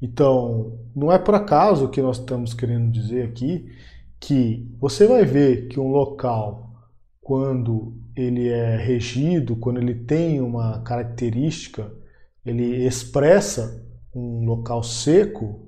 Então, 0.00 0.78
não 0.94 1.10
é 1.10 1.18
por 1.18 1.34
acaso 1.34 1.88
que 1.88 2.02
nós 2.02 2.18
estamos 2.18 2.52
querendo 2.52 2.90
dizer 2.90 3.28
aqui 3.28 3.70
que 4.20 4.68
você 4.78 5.06
vai 5.06 5.24
ver 5.24 5.68
que 5.68 5.78
um 5.78 5.88
local 5.88 6.70
quando 7.20 7.94
ele 8.14 8.48
é 8.48 8.76
regido, 8.76 9.56
quando 9.56 9.78
ele 9.78 9.94
tem 9.94 10.42
uma 10.42 10.82
característica, 10.82 11.90
ele 12.44 12.84
expressa 12.84 13.82
um 14.14 14.44
local 14.44 14.82
seco, 14.82 15.66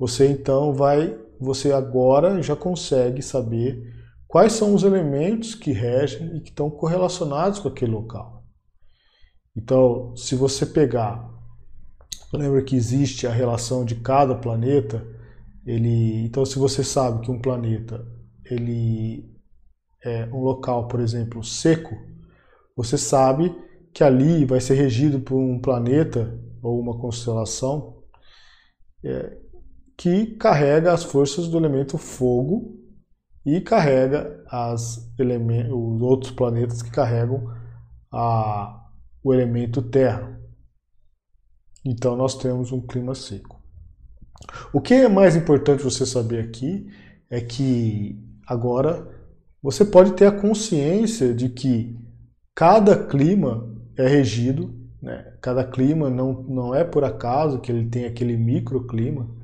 você 0.00 0.28
então 0.28 0.72
vai, 0.72 1.14
você 1.38 1.72
agora 1.72 2.42
já 2.42 2.56
consegue 2.56 3.20
saber 3.20 3.94
quais 4.26 4.54
são 4.54 4.74
os 4.74 4.82
elementos 4.82 5.54
que 5.54 5.72
regem 5.72 6.38
e 6.38 6.40
que 6.40 6.48
estão 6.48 6.70
correlacionados 6.70 7.58
com 7.58 7.68
aquele 7.68 7.92
local. 7.92 8.42
Então, 9.54 10.16
se 10.16 10.34
você 10.34 10.64
pegar, 10.64 11.30
lembra 12.32 12.62
que 12.62 12.74
existe 12.74 13.26
a 13.26 13.30
relação 13.30 13.84
de 13.84 13.96
cada 13.96 14.34
planeta, 14.34 15.06
ele, 15.66 16.24
então 16.24 16.46
se 16.46 16.58
você 16.58 16.82
sabe 16.82 17.20
que 17.20 17.30
um 17.30 17.38
planeta 17.38 18.02
ele 18.42 19.30
é, 20.02 20.24
um 20.32 20.40
local, 20.40 20.88
por 20.88 21.00
exemplo, 21.00 21.44
seco, 21.44 21.94
você 22.74 22.96
sabe 22.96 23.54
que 23.92 24.02
ali 24.02 24.46
vai 24.46 24.62
ser 24.62 24.76
regido 24.76 25.20
por 25.20 25.36
um 25.36 25.60
planeta 25.60 26.40
ou 26.62 26.80
uma 26.80 26.98
constelação 26.98 28.02
é, 29.04 29.39
que 30.00 30.28
carrega 30.36 30.94
as 30.94 31.04
forças 31.04 31.46
do 31.46 31.58
elemento 31.58 31.98
fogo 31.98 32.80
e 33.44 33.60
carrega 33.60 34.42
as 34.46 35.12
os 35.70 36.00
outros 36.00 36.32
planetas 36.32 36.80
que 36.80 36.90
carregam 36.90 37.52
a, 38.10 38.82
o 39.22 39.34
elemento 39.34 39.82
terra. 39.82 40.40
Então 41.84 42.16
nós 42.16 42.34
temos 42.34 42.72
um 42.72 42.80
clima 42.80 43.14
seco. 43.14 43.60
O 44.72 44.80
que 44.80 44.94
é 44.94 45.06
mais 45.06 45.36
importante 45.36 45.82
você 45.82 46.06
saber 46.06 46.44
aqui 46.44 46.90
é 47.28 47.42
que 47.42 48.18
agora 48.46 49.06
você 49.62 49.84
pode 49.84 50.12
ter 50.12 50.24
a 50.24 50.32
consciência 50.32 51.34
de 51.34 51.50
que 51.50 51.94
cada 52.54 52.96
clima 53.06 53.70
é 53.98 54.08
regido, 54.08 54.74
né? 55.02 55.34
cada 55.42 55.62
clima 55.62 56.08
não, 56.08 56.42
não 56.44 56.74
é 56.74 56.84
por 56.84 57.04
acaso 57.04 57.60
que 57.60 57.70
ele 57.70 57.86
tem 57.90 58.06
aquele 58.06 58.38
microclima? 58.38 59.38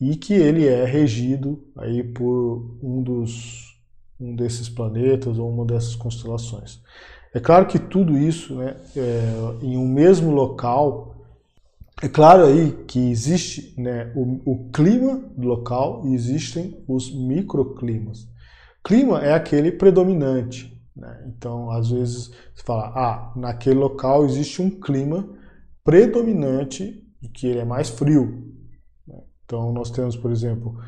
E 0.00 0.16
que 0.16 0.32
ele 0.32 0.66
é 0.66 0.84
regido 0.84 1.62
aí 1.76 2.02
por 2.02 2.78
um, 2.82 3.02
dos, 3.02 3.76
um 4.20 4.34
desses 4.34 4.68
planetas 4.68 5.38
ou 5.38 5.50
uma 5.50 5.64
dessas 5.64 5.96
constelações. 5.96 6.80
É 7.34 7.40
claro 7.40 7.66
que 7.66 7.78
tudo 7.78 8.16
isso 8.16 8.54
né, 8.54 8.76
é, 8.96 9.32
em 9.62 9.76
um 9.76 9.88
mesmo 9.88 10.30
local, 10.30 11.16
é 12.00 12.08
claro 12.08 12.44
aí 12.44 12.72
que 12.86 13.10
existe 13.10 13.74
né, 13.80 14.12
o, 14.14 14.40
o 14.44 14.70
clima 14.70 15.16
do 15.36 15.46
local 15.46 16.02
e 16.06 16.14
existem 16.14 16.82
os 16.86 17.12
microclimas. 17.12 18.28
Clima 18.84 19.20
é 19.20 19.34
aquele 19.34 19.72
predominante. 19.72 20.78
Né? 20.96 21.24
Então, 21.26 21.70
às 21.70 21.90
vezes, 21.90 22.30
você 22.54 22.62
fala, 22.64 22.92
ah, 22.94 23.32
naquele 23.36 23.78
local 23.78 24.24
existe 24.24 24.62
um 24.62 24.70
clima 24.70 25.28
predominante 25.84 27.04
que 27.34 27.46
ele 27.46 27.60
é 27.60 27.64
mais 27.64 27.88
frio. 27.88 28.47
Então, 29.48 29.72
nós 29.72 29.90
temos, 29.90 30.14
por 30.14 30.30
exemplo, 30.30 30.78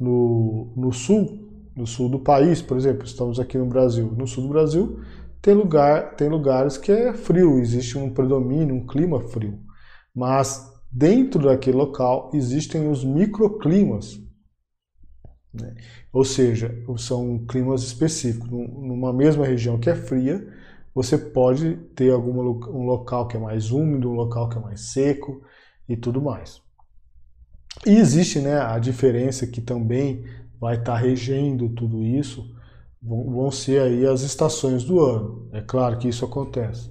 no, 0.00 0.72
no 0.74 0.90
sul, 0.90 1.68
no 1.76 1.86
sul 1.86 2.08
do 2.08 2.18
país, 2.18 2.62
por 2.62 2.78
exemplo, 2.78 3.04
estamos 3.04 3.38
aqui 3.38 3.58
no 3.58 3.66
Brasil. 3.66 4.10
No 4.16 4.26
sul 4.26 4.44
do 4.44 4.48
Brasil 4.48 5.00
tem, 5.42 5.52
lugar, 5.52 6.16
tem 6.16 6.26
lugares 6.26 6.78
que 6.78 6.90
é 6.90 7.12
frio, 7.12 7.58
existe 7.58 7.98
um 7.98 8.08
predomínio, 8.08 8.74
um 8.74 8.86
clima 8.86 9.20
frio. 9.20 9.60
Mas 10.14 10.66
dentro 10.90 11.42
daquele 11.42 11.76
local 11.76 12.30
existem 12.32 12.88
os 12.88 13.04
microclimas. 13.04 14.18
Né? 15.52 15.74
Ou 16.10 16.24
seja, 16.24 16.74
são 16.96 17.44
climas 17.46 17.82
específicos. 17.82 18.48
Numa 18.48 19.12
mesma 19.12 19.44
região 19.44 19.78
que 19.78 19.90
é 19.90 19.94
fria, 19.94 20.42
você 20.94 21.18
pode 21.18 21.76
ter 21.94 22.10
algum 22.10 22.32
um 22.40 22.86
local 22.86 23.28
que 23.28 23.36
é 23.36 23.40
mais 23.40 23.70
úmido, 23.70 24.08
um 24.08 24.14
local 24.14 24.48
que 24.48 24.56
é 24.56 24.60
mais 24.60 24.92
seco 24.92 25.42
e 25.86 25.98
tudo 25.98 26.22
mais. 26.22 26.64
E 27.84 27.90
existe 27.90 28.40
né, 28.40 28.58
a 28.60 28.78
diferença 28.78 29.46
que 29.46 29.60
também 29.60 30.24
vai 30.60 30.76
estar 30.76 30.94
tá 30.94 30.98
regendo 30.98 31.68
tudo 31.68 32.02
isso, 32.02 32.54
vão 33.02 33.50
ser 33.50 33.82
aí 33.82 34.06
as 34.06 34.22
estações 34.22 34.84
do 34.84 35.00
ano. 35.00 35.48
É 35.52 35.60
claro 35.60 35.98
que 35.98 36.08
isso 36.08 36.24
acontece. 36.24 36.90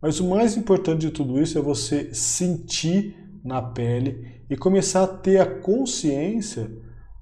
Mas 0.00 0.20
o 0.20 0.28
mais 0.28 0.56
importante 0.56 1.02
de 1.02 1.10
tudo 1.10 1.40
isso 1.40 1.58
é 1.58 1.62
você 1.62 2.14
sentir 2.14 3.16
na 3.44 3.60
pele 3.60 4.42
e 4.48 4.56
começar 4.56 5.04
a 5.04 5.08
ter 5.08 5.38
a 5.38 5.60
consciência 5.60 6.70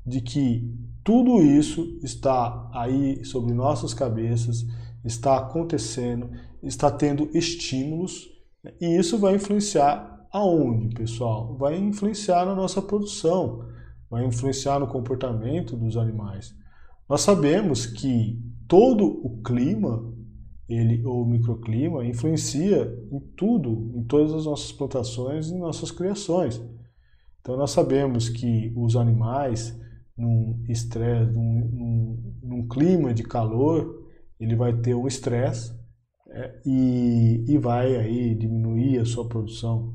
de 0.06 0.20
que 0.20 0.74
tudo 1.02 1.42
isso 1.42 1.98
está 2.02 2.70
aí 2.72 3.24
sobre 3.24 3.54
nossas 3.54 3.94
cabeças, 3.94 4.66
está 5.04 5.38
acontecendo, 5.38 6.30
está 6.62 6.90
tendo 6.90 7.30
estímulos 7.34 8.28
e 8.80 8.96
isso 8.96 9.18
vai 9.18 9.34
influenciar 9.34 10.19
aonde, 10.32 10.94
pessoal? 10.94 11.56
Vai 11.56 11.78
influenciar 11.78 12.44
na 12.44 12.54
nossa 12.54 12.80
produção, 12.80 13.66
vai 14.08 14.24
influenciar 14.24 14.78
no 14.78 14.86
comportamento 14.86 15.76
dos 15.76 15.96
animais. 15.96 16.54
Nós 17.08 17.22
sabemos 17.22 17.86
que 17.86 18.40
todo 18.68 19.04
o 19.04 19.42
clima, 19.42 20.14
ele 20.68 21.04
ou 21.04 21.26
microclima 21.26 22.04
influencia 22.04 22.92
em 23.10 23.20
tudo, 23.36 23.92
em 23.96 24.04
todas 24.04 24.32
as 24.32 24.44
nossas 24.44 24.70
plantações 24.70 25.48
e 25.48 25.58
nossas 25.58 25.90
criações. 25.90 26.62
Então 27.40 27.56
nós 27.56 27.72
sabemos 27.72 28.28
que 28.28 28.72
os 28.76 28.94
animais 28.96 29.76
num 30.16 30.62
estresse, 30.68 31.32
num, 31.32 31.68
num, 31.72 32.34
num, 32.42 32.68
clima 32.68 33.14
de 33.14 33.22
calor, 33.22 34.06
ele 34.38 34.54
vai 34.54 34.76
ter 34.78 34.94
um 34.94 35.06
estresse 35.06 35.72
é, 36.28 36.60
e, 36.66 37.44
e 37.48 37.58
vai 37.58 37.96
aí 37.96 38.34
diminuir 38.34 38.98
a 38.98 39.04
sua 39.04 39.26
produção. 39.26 39.94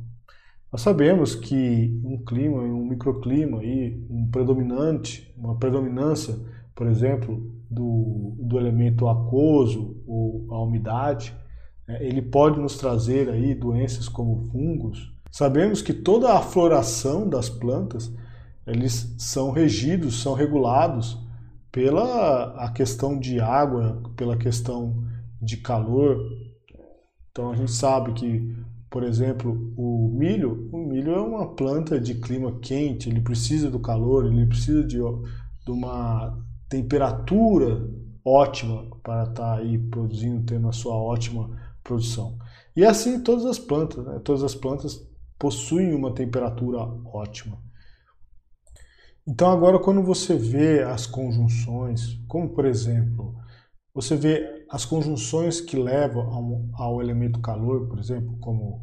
Nós 0.75 0.81
sabemos 0.81 1.33
que 1.35 2.01
um 2.03 2.17
clima, 2.25 2.57
um 2.57 2.85
microclima 2.85 3.61
aí, 3.61 3.97
um 4.09 4.29
predominante, 4.29 5.33
uma 5.37 5.55
predominância, 5.55 6.37
por 6.75 6.85
exemplo, 6.85 7.49
do, 7.71 8.35
do 8.41 8.59
elemento 8.59 9.07
aquoso 9.07 10.03
ou 10.05 10.45
a 10.49 10.61
umidade, 10.61 11.33
é, 11.87 12.05
ele 12.05 12.21
pode 12.21 12.59
nos 12.59 12.75
trazer 12.75 13.29
aí 13.29 13.55
doenças 13.55 14.09
como 14.09 14.49
fungos. 14.51 15.15
Sabemos 15.31 15.81
que 15.81 15.93
toda 15.93 16.33
a 16.33 16.41
floração 16.41 17.29
das 17.29 17.47
plantas 17.47 18.13
eles 18.67 19.15
são 19.17 19.51
regidos, 19.51 20.21
são 20.21 20.33
regulados 20.33 21.17
pela 21.71 22.53
a 22.65 22.69
questão 22.69 23.17
de 23.17 23.39
água, 23.39 24.03
pela 24.17 24.35
questão 24.35 25.05
de 25.41 25.55
calor. 25.55 26.19
Então 27.31 27.51
a 27.51 27.55
gente 27.55 27.71
sabe 27.71 28.11
que, 28.11 28.53
por 28.89 29.03
exemplo, 29.03 29.73
o 29.75 30.09
milho, 30.13 30.69
o 30.71 30.77
milho 30.77 31.13
é 31.13 31.21
uma 31.21 31.53
planta 31.53 31.99
de 31.99 32.15
clima 32.15 32.59
quente, 32.59 33.09
ele 33.09 33.21
precisa 33.21 33.69
do 33.69 33.79
calor, 33.79 34.25
ele 34.25 34.45
precisa 34.45 34.83
de, 34.83 34.97
de 34.97 35.71
uma 35.71 36.37
temperatura 36.69 37.89
ótima 38.23 38.87
para 39.03 39.23
estar 39.23 39.33
tá 39.33 39.55
aí 39.57 39.77
produzindo, 39.77 40.45
tendo 40.45 40.67
a 40.67 40.71
sua 40.71 40.95
ótima 40.95 41.49
produção. 41.83 42.37
E 42.75 42.83
assim 42.85 43.21
todas 43.21 43.45
as 43.45 43.59
plantas, 43.59 44.05
né? 44.05 44.19
todas 44.23 44.43
as 44.43 44.55
plantas 44.55 45.07
possuem 45.37 45.93
uma 45.93 46.13
temperatura 46.13 46.79
ótima. 46.79 47.57
Então 49.27 49.51
agora 49.51 49.79
quando 49.79 50.01
você 50.03 50.35
vê 50.35 50.83
as 50.83 51.05
conjunções, 51.05 52.19
como 52.27 52.49
por 52.49 52.65
exemplo, 52.65 53.35
você 53.93 54.15
vê 54.15 54.54
as 54.69 54.85
conjunções 54.85 55.61
que 55.61 55.77
levam 55.77 56.71
ao, 56.73 57.01
elemento 57.01 57.39
calor, 57.39 57.87
por 57.87 57.99
exemplo, 57.99 58.37
como 58.39 58.81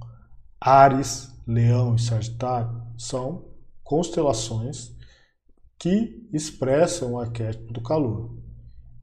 Ares, 0.61 1.33
Leão 1.47 1.95
e 1.95 2.01
Sagitário, 2.01 2.83
são 2.97 3.45
constelações 3.83 4.95
que 5.79 6.29
expressam 6.33 7.12
o 7.12 7.19
arquétipo 7.19 7.73
do 7.73 7.81
calor. 7.81 8.37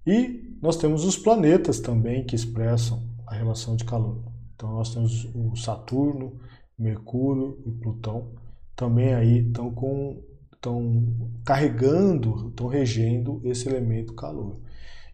E 0.05 0.57
nós 0.61 0.77
temos 0.77 1.03
os 1.03 1.17
planetas 1.17 1.79
também 1.79 2.25
que 2.25 2.35
expressam 2.35 3.03
a 3.27 3.35
relação 3.35 3.75
de 3.75 3.85
calor. 3.85 4.23
Então 4.55 4.71
nós 4.71 4.93
temos 4.93 5.25
o 5.35 5.55
Saturno, 5.55 6.39
Mercúrio 6.77 7.61
e 7.65 7.71
Plutão 7.71 8.31
também 8.79 9.13
aí 9.13 9.39
estão 9.39 9.69
com 9.69 10.23
estão 10.53 11.29
carregando, 11.45 12.49
estão 12.49 12.67
regendo 12.67 13.41
esse 13.43 13.67
elemento 13.67 14.13
calor. 14.13 14.57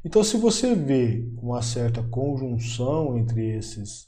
Então, 0.05 0.23
se 0.23 0.37
você 0.37 0.75
vê 0.75 1.27
uma 1.41 1.63
certa 1.63 2.03
conjunção 2.03 3.17
entre 3.17 3.57
esses, 3.57 4.07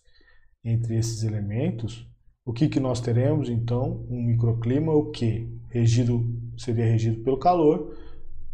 entre 0.63 0.95
esses 0.95 1.23
elementos, 1.23 2.07
o 2.45 2.53
que, 2.53 2.69
que 2.69 2.79
nós 2.79 3.01
teremos 3.01 3.49
então? 3.49 4.05
Um 4.07 4.21
microclima, 4.21 4.93
o 4.93 5.09
que? 5.09 5.49
Regido, 5.69 6.23
seria 6.55 6.85
regido 6.85 7.23
pelo 7.23 7.39
calor, 7.39 7.97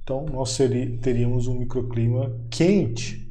então 0.02 0.26
nós 0.26 0.52
seria, 0.52 0.98
teríamos 1.00 1.46
um 1.48 1.60
microclima 1.60 2.34
quente. 2.50 3.30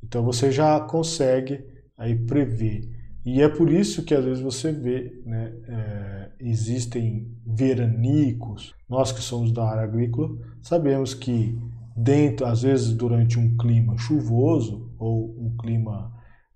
Então 0.00 0.24
você 0.24 0.52
já 0.52 0.78
consegue 0.78 1.64
aí 1.96 2.14
prever 2.14 2.88
e 3.30 3.42
é 3.42 3.48
por 3.48 3.70
isso 3.70 4.04
que 4.04 4.14
às 4.14 4.24
vezes 4.24 4.42
você 4.42 4.72
vê, 4.72 5.20
né, 5.26 5.52
é, 5.68 6.30
existem 6.40 7.30
veranicos. 7.44 8.74
Nós 8.88 9.12
que 9.12 9.20
somos 9.20 9.52
da 9.52 9.68
área 9.68 9.82
agrícola 9.82 10.34
sabemos 10.62 11.12
que 11.12 11.58
dentro, 11.98 12.46
às 12.46 12.62
vezes 12.62 12.92
durante 12.92 13.38
um 13.38 13.56
clima 13.56 13.98
chuvoso 13.98 14.92
ou 14.98 15.34
um 15.38 15.56
clima 15.56 16.12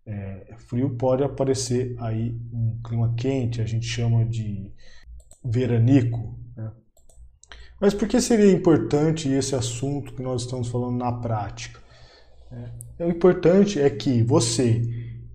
é, 0.06 0.54
frio, 0.68 0.90
pode 0.96 1.24
aparecer 1.24 1.96
aí 1.98 2.34
um 2.52 2.80
clima 2.84 3.12
quente, 3.16 3.60
a 3.60 3.66
gente 3.66 3.86
chama 3.86 4.24
de 4.24 4.72
veranico. 5.44 6.38
Né? 6.56 6.70
Mas 7.80 7.92
por 7.92 8.06
que 8.06 8.20
seria 8.20 8.52
importante 8.52 9.28
esse 9.28 9.54
assunto 9.54 10.14
que 10.14 10.22
nós 10.22 10.42
estamos 10.42 10.68
falando 10.68 10.96
na 10.96 11.12
prática? 11.12 11.80
É, 12.98 13.04
o 13.04 13.10
importante 13.10 13.80
é 13.80 13.90
que 13.90 14.22
você 14.22 14.80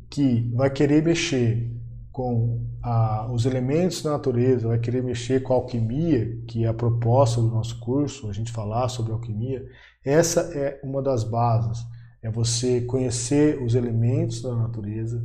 que 0.09 0.49
vai 0.55 0.69
querer 0.69 1.03
mexer 1.03 1.69
com 2.17 2.65
a, 2.81 3.31
os 3.31 3.45
elementos 3.45 4.01
da 4.01 4.09
natureza, 4.09 4.69
vai 4.69 4.79
querer 4.79 5.03
mexer 5.03 5.43
com 5.43 5.53
a 5.53 5.55
alquimia, 5.55 6.41
que 6.47 6.65
é 6.65 6.67
a 6.67 6.73
proposta 6.73 7.39
do 7.39 7.47
nosso 7.47 7.79
curso, 7.79 8.27
a 8.27 8.33
gente 8.33 8.51
falar 8.51 8.89
sobre 8.89 9.11
alquimia, 9.11 9.63
essa 10.03 10.41
é 10.57 10.81
uma 10.83 10.99
das 10.99 11.23
bases. 11.23 11.77
É 12.19 12.31
você 12.31 12.81
conhecer 12.81 13.61
os 13.61 13.75
elementos 13.75 14.41
da 14.41 14.55
natureza, 14.55 15.23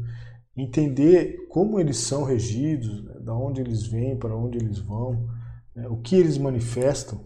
entender 0.54 1.46
como 1.48 1.80
eles 1.80 1.96
são 1.96 2.24
regidos, 2.24 3.02
né, 3.04 3.20
da 3.20 3.34
onde 3.34 3.62
eles 3.62 3.86
vêm, 3.86 4.14
para 4.14 4.36
onde 4.36 4.58
eles 4.58 4.78
vão, 4.78 5.30
né, 5.74 5.88
o 5.88 5.96
que 5.96 6.14
eles 6.14 6.36
manifestam. 6.36 7.24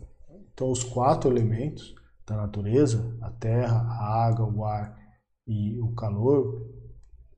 Então, 0.55 0.71
os 0.71 0.85
quatro 0.85 1.29
elementos 1.29 1.93
da 2.25 2.37
natureza, 2.37 3.17
a 3.21 3.31
terra, 3.31 3.79
a 3.79 4.27
água, 4.29 4.47
o 4.47 4.65
ar 4.65 4.97
e 5.45 5.77
o 5.81 5.89
calor, 5.89 6.71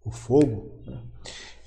o 0.05 0.11
fogo, 0.11 0.83
né? 0.87 1.03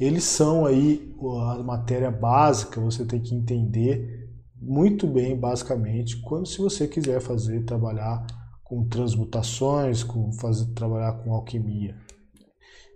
Eles 0.04 0.24
são 0.24 0.66
aí 0.66 1.16
a 1.52 1.62
matéria 1.64 2.10
básica, 2.10 2.82
você 2.82 3.06
tem 3.06 3.22
que 3.22 3.36
entender 3.36 4.28
muito 4.60 5.06
bem, 5.06 5.40
basicamente, 5.40 6.20
quando 6.22 6.48
se 6.48 6.58
você 6.58 6.88
quiser 6.88 7.22
fazer, 7.22 7.64
trabalhar 7.66 8.26
com 8.64 8.88
transmutações, 8.88 10.04
com 10.04 10.32
fazer 10.34 10.74
trabalhar 10.74 11.14
com 11.14 11.34
alquimia. 11.34 11.96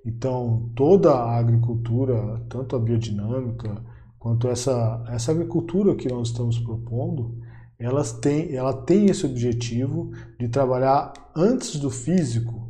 Então, 0.04 0.72
toda 0.76 1.12
a 1.12 1.38
agricultura, 1.38 2.44
tanto 2.50 2.76
a 2.76 2.80
biodinâmica 2.80 3.84
quanto 4.18 4.48
essa, 4.48 5.04
essa 5.10 5.32
agricultura 5.32 5.96
que 5.96 6.08
nós 6.08 6.30
estamos 6.30 6.58
propondo, 6.58 7.40
elas 7.78 8.14
têm, 8.14 8.56
ela 8.56 8.74
tem 8.74 9.08
esse 9.08 9.26
objetivo 9.26 10.12
de 10.40 10.48
trabalhar 10.48 11.14
antes 11.36 11.76
do 11.80 11.92
físico, 11.92 12.65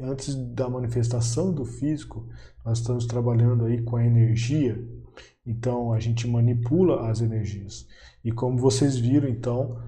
antes 0.00 0.34
da 0.34 0.68
manifestação 0.68 1.52
do 1.52 1.64
físico, 1.64 2.28
nós 2.64 2.78
estamos 2.78 3.06
trabalhando 3.06 3.64
aí 3.64 3.82
com 3.82 3.96
a 3.96 4.04
energia. 4.04 4.82
Então 5.46 5.92
a 5.92 6.00
gente 6.00 6.26
manipula 6.26 7.08
as 7.08 7.20
energias. 7.20 7.86
E 8.24 8.32
como 8.32 8.58
vocês 8.58 8.96
viram, 8.96 9.28
então, 9.28 9.78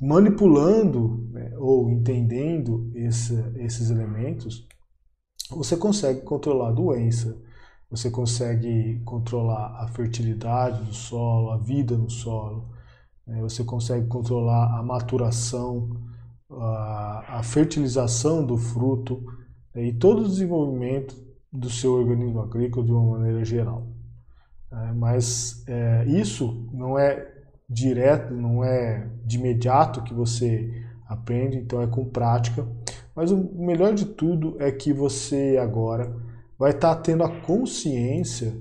manipulando 0.00 1.28
né, 1.30 1.52
ou 1.56 1.90
entendendo 1.90 2.90
esse, 2.94 3.34
esses 3.56 3.90
elementos, 3.90 4.66
você 5.50 5.76
consegue 5.76 6.22
controlar 6.22 6.70
a 6.70 6.72
doença, 6.72 7.40
você 7.88 8.10
consegue 8.10 9.00
controlar 9.04 9.80
a 9.80 9.88
fertilidade 9.88 10.84
do 10.84 10.92
solo, 10.92 11.50
a 11.50 11.56
vida 11.56 11.96
no 11.96 12.10
solo, 12.10 12.68
né, 13.24 13.40
você 13.40 13.62
consegue 13.62 14.08
controlar 14.08 14.76
a 14.76 14.82
maturação, 14.82 15.88
a, 16.50 17.38
a 17.38 17.42
fertilização 17.44 18.44
do 18.44 18.56
fruto 18.56 19.24
e 19.84 19.92
todo 19.92 20.22
o 20.22 20.28
desenvolvimento 20.28 21.16
do 21.52 21.70
seu 21.70 21.92
organismo 21.92 22.40
agrícola 22.40 22.84
de 22.84 22.92
uma 22.92 23.18
maneira 23.18 23.44
geral. 23.44 23.86
É, 24.70 24.92
mas 24.92 25.64
é, 25.66 26.04
isso 26.06 26.68
não 26.72 26.98
é 26.98 27.32
direto, 27.68 28.32
não 28.34 28.64
é 28.64 29.08
de 29.24 29.38
imediato 29.38 30.02
que 30.02 30.14
você 30.14 30.84
aprende, 31.08 31.58
então 31.58 31.82
é 31.82 31.86
com 31.86 32.04
prática. 32.04 32.66
Mas 33.14 33.30
o 33.30 33.36
melhor 33.54 33.94
de 33.94 34.04
tudo 34.04 34.56
é 34.60 34.70
que 34.70 34.92
você 34.92 35.56
agora 35.60 36.14
vai 36.58 36.70
estar 36.70 36.94
tendo 36.96 37.22
a 37.24 37.40
consciência 37.40 38.52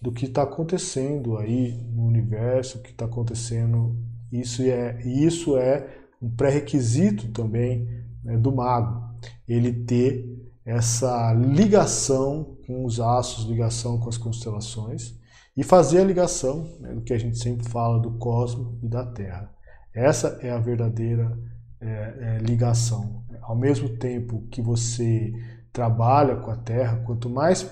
do 0.00 0.12
que 0.12 0.26
está 0.26 0.42
acontecendo 0.42 1.36
aí 1.38 1.72
no 1.92 2.04
universo, 2.04 2.78
o 2.78 2.82
que 2.82 2.90
está 2.90 3.06
acontecendo. 3.06 3.96
Isso 4.30 4.62
é, 4.62 5.00
isso 5.02 5.56
é 5.56 5.88
um 6.20 6.30
pré-requisito 6.30 7.28
também 7.28 7.88
né, 8.22 8.36
do 8.36 8.54
mago, 8.54 9.02
ele 9.48 9.72
ter 9.72 10.33
essa 10.64 11.32
ligação 11.34 12.56
com 12.66 12.84
os 12.84 12.98
astros, 12.98 13.46
ligação 13.46 13.98
com 13.98 14.08
as 14.08 14.16
constelações 14.16 15.14
e 15.56 15.62
fazer 15.62 16.00
a 16.00 16.04
ligação 16.04 16.66
né, 16.80 16.94
do 16.94 17.02
que 17.02 17.12
a 17.12 17.18
gente 17.18 17.38
sempre 17.38 17.68
fala 17.68 18.00
do 18.00 18.12
cosmos 18.12 18.74
e 18.82 18.88
da 18.88 19.04
Terra. 19.04 19.52
Essa 19.92 20.38
é 20.42 20.50
a 20.50 20.58
verdadeira 20.58 21.38
é, 21.80 21.86
é, 21.86 22.38
ligação. 22.38 23.24
Ao 23.42 23.54
mesmo 23.54 23.90
tempo 23.90 24.46
que 24.50 24.62
você 24.62 25.32
trabalha 25.72 26.36
com 26.36 26.50
a 26.50 26.56
Terra, 26.56 27.02
quanto 27.04 27.28
mais 27.28 27.68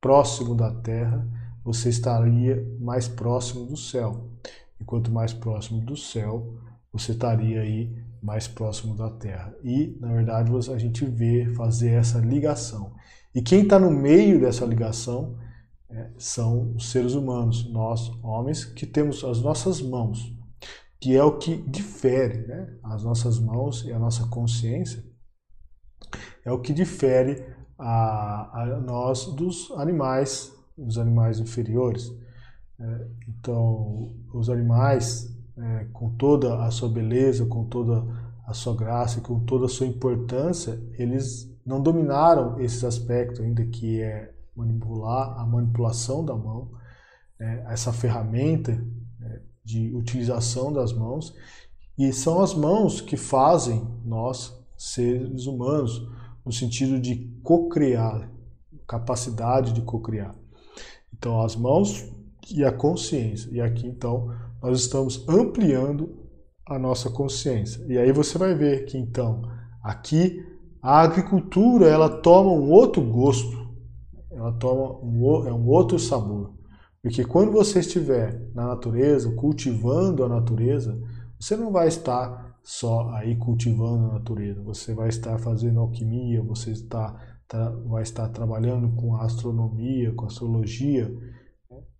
próximo 0.00 0.54
da 0.54 0.72
Terra, 0.72 1.26
você 1.64 1.88
estaria 1.88 2.64
mais 2.80 3.08
próximo 3.08 3.66
do 3.66 3.76
céu. 3.76 4.30
E 4.80 4.84
quanto 4.84 5.10
mais 5.10 5.32
próximo 5.32 5.80
do 5.80 5.96
céu, 5.96 6.54
você 6.92 7.12
estaria 7.12 7.60
aí 7.60 7.94
mais 8.22 8.46
próximo 8.46 8.96
da 8.96 9.10
Terra. 9.10 9.54
E, 9.64 9.96
na 10.00 10.12
verdade, 10.12 10.50
a 10.70 10.78
gente 10.78 11.04
vê 11.04 11.52
fazer 11.54 11.90
essa 11.90 12.18
ligação. 12.18 12.94
E 13.34 13.42
quem 13.42 13.62
está 13.62 13.78
no 13.78 13.90
meio 13.90 14.40
dessa 14.40 14.64
ligação 14.64 15.36
é, 15.90 16.10
são 16.16 16.74
os 16.74 16.90
seres 16.90 17.14
humanos, 17.14 17.70
nós, 17.70 18.10
homens, 18.22 18.64
que 18.64 18.86
temos 18.86 19.24
as 19.24 19.42
nossas 19.42 19.82
mãos, 19.82 20.34
que 21.00 21.16
é 21.16 21.24
o 21.24 21.38
que 21.38 21.56
difere, 21.56 22.46
né? 22.46 22.76
as 22.84 23.02
nossas 23.02 23.38
mãos 23.38 23.84
e 23.84 23.92
a 23.92 23.98
nossa 23.98 24.26
consciência, 24.28 25.04
é 26.44 26.52
o 26.52 26.60
que 26.60 26.72
difere 26.72 27.44
a, 27.78 28.62
a 28.62 28.80
nós 28.80 29.26
dos 29.34 29.70
animais, 29.72 30.52
dos 30.78 30.98
animais 30.98 31.40
inferiores. 31.40 32.10
É, 32.78 33.06
então, 33.28 34.14
os 34.32 34.48
animais, 34.48 35.36
é, 35.62 35.86
com 35.92 36.10
toda 36.16 36.64
a 36.64 36.70
sua 36.70 36.88
beleza, 36.88 37.46
com 37.46 37.64
toda 37.64 38.04
a 38.46 38.54
sua 38.54 38.74
graça 38.74 39.20
com 39.20 39.40
toda 39.40 39.66
a 39.66 39.68
sua 39.68 39.86
importância, 39.86 40.80
eles 40.98 41.50
não 41.64 41.80
dominaram 41.80 42.60
esses 42.60 42.82
aspectos 42.84 43.40
ainda 43.40 43.64
que 43.64 44.00
é 44.00 44.34
manipular 44.54 45.38
a 45.38 45.46
manipulação 45.46 46.24
da 46.24 46.34
mão, 46.34 46.70
né, 47.38 47.64
essa 47.68 47.92
ferramenta 47.92 48.72
né, 49.18 49.40
de 49.64 49.94
utilização 49.94 50.72
das 50.72 50.92
mãos 50.92 51.34
e 51.96 52.12
são 52.12 52.40
as 52.40 52.54
mãos 52.54 53.00
que 53.00 53.16
fazem 53.16 53.86
nós 54.04 54.52
seres 54.76 55.46
humanos 55.46 56.06
no 56.44 56.52
sentido 56.52 57.00
de 57.00 57.30
co-criar, 57.42 58.28
capacidade 58.86 59.72
de 59.72 59.82
co-criar. 59.82 60.34
Então 61.12 61.40
as 61.40 61.54
mãos 61.54 62.04
e 62.50 62.64
a 62.64 62.72
consciência. 62.72 63.48
E 63.52 63.60
aqui 63.60 63.86
então 63.86 64.34
nós 64.62 64.80
estamos 64.80 65.26
ampliando 65.28 66.22
a 66.66 66.78
nossa 66.78 67.10
consciência. 67.10 67.84
E 67.88 67.98
aí 67.98 68.12
você 68.12 68.38
vai 68.38 68.54
ver 68.54 68.84
que 68.84 68.96
então 68.96 69.42
aqui 69.82 70.40
a 70.80 71.00
agricultura 71.00 71.86
ela 71.86 72.08
toma 72.08 72.50
um 72.50 72.70
outro 72.70 73.02
gosto, 73.02 73.68
ela 74.30 74.52
toma 74.52 74.98
um, 75.02 75.46
é 75.46 75.52
um 75.52 75.66
outro 75.68 75.98
sabor. 75.98 76.54
Porque 77.02 77.24
quando 77.24 77.50
você 77.50 77.80
estiver 77.80 78.48
na 78.54 78.68
natureza, 78.68 79.32
cultivando 79.34 80.24
a 80.24 80.28
natureza, 80.28 80.96
você 81.38 81.56
não 81.56 81.72
vai 81.72 81.88
estar 81.88 82.56
só 82.62 83.10
aí 83.10 83.34
cultivando 83.36 84.06
a 84.06 84.12
natureza, 84.14 84.62
você 84.62 84.94
vai 84.94 85.08
estar 85.08 85.36
fazendo 85.38 85.80
alquimia, 85.80 86.40
você 86.42 86.70
está, 86.70 87.16
vai 87.86 88.04
estar 88.04 88.28
trabalhando 88.28 88.94
com 88.94 89.16
a 89.16 89.24
astronomia, 89.24 90.12
com 90.12 90.24
a 90.24 90.28
astrologia, 90.28 91.12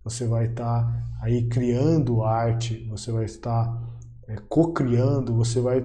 você 0.03 0.27
vai 0.27 0.47
estar 0.47 1.15
aí 1.21 1.47
criando 1.47 2.23
arte, 2.23 2.85
você 2.89 3.11
vai 3.11 3.25
estar 3.25 3.81
é, 4.27 4.35
co-criando, 4.49 5.33
você 5.33 5.59
vai 5.61 5.81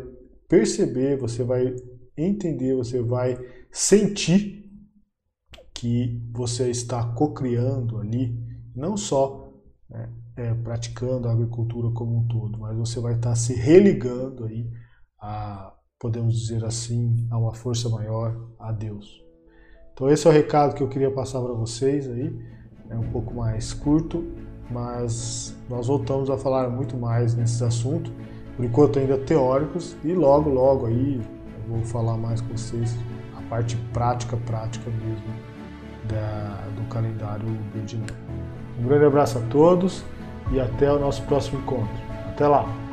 perceber, 0.49 1.17
você 1.17 1.45
vai 1.45 1.75
entender, 2.17 2.75
você 2.75 3.01
vai 3.03 3.39
sentir 3.71 4.65
que 5.73 6.21
você 6.33 6.71
está 6.71 7.05
co-criando 7.15 7.99
ali, 7.99 8.37
não 8.75 8.97
só 8.97 9.53
né, 9.89 10.13
é, 10.37 10.55
praticando 10.55 11.29
a 11.29 11.33
agricultura 11.33 11.91
como 11.93 12.19
um 12.19 12.27
todo, 12.27 12.59
mas 12.59 12.77
você 12.77 12.99
vai 12.99 13.15
estar 13.15 13.37
se 13.37 13.55
religando 13.55 14.45
aí 14.45 14.69
a, 15.21 15.73
podemos 15.99 16.37
dizer 16.41 16.65
assim, 16.65 17.29
a 17.31 17.39
uma 17.39 17.55
força 17.55 17.89
maior, 17.89 18.51
a 18.59 18.73
Deus. 18.73 19.23
Então 19.93 20.09
esse 20.09 20.27
é 20.27 20.31
o 20.31 20.33
recado 20.33 20.75
que 20.75 20.83
eu 20.83 20.89
queria 20.89 21.13
passar 21.13 21.41
para 21.41 21.53
vocês 21.53 22.09
aí, 22.09 22.37
é 22.91 22.97
um 22.97 23.09
pouco 23.11 23.35
mais 23.35 23.73
curto, 23.73 24.25
mas 24.71 25.57
nós 25.69 25.87
voltamos 25.87 26.31
a 26.31 26.37
falar 26.37 26.69
muito 26.69 26.97
mais 26.97 27.35
nesses 27.35 27.63
assuntos, 27.63 28.13
por 28.57 28.65
enquanto 28.65 28.99
ainda 28.99 29.17
teóricos, 29.19 29.97
e 30.05 30.13
logo, 30.13 30.51
logo 30.51 30.87
aí 30.87 31.21
eu 31.67 31.77
vou 31.77 31.85
falar 31.85 32.17
mais 32.17 32.41
com 32.41 32.57
vocês 32.57 32.97
a 33.37 33.43
parte 33.43 33.77
prática, 33.93 34.37
prática 34.37 34.91
mesmo 34.91 35.35
da, 36.09 36.65
do 36.77 36.89
calendário 36.89 37.47
Birdiné. 37.73 38.07
Um 38.79 38.87
grande 38.87 39.05
abraço 39.05 39.39
a 39.39 39.43
todos 39.43 40.05
e 40.51 40.61
até 40.61 40.91
o 40.91 40.99
nosso 40.99 41.23
próximo 41.23 41.61
encontro. 41.61 41.89
Até 42.31 42.47
lá! 42.47 42.88